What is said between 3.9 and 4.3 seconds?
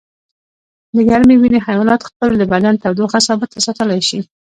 شي